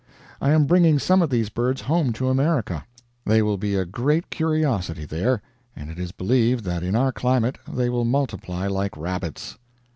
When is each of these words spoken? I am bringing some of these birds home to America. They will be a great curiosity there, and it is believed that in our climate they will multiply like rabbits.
I 0.41 0.49
am 0.49 0.65
bringing 0.65 0.97
some 0.97 1.21
of 1.21 1.29
these 1.29 1.49
birds 1.49 1.81
home 1.81 2.11
to 2.13 2.27
America. 2.29 2.85
They 3.23 3.43
will 3.43 3.57
be 3.57 3.75
a 3.75 3.85
great 3.85 4.31
curiosity 4.31 5.05
there, 5.05 5.43
and 5.75 5.91
it 5.91 5.99
is 5.99 6.11
believed 6.11 6.63
that 6.63 6.81
in 6.81 6.95
our 6.95 7.11
climate 7.11 7.59
they 7.71 7.87
will 7.87 8.03
multiply 8.05 8.65
like 8.65 8.97
rabbits. 8.97 9.59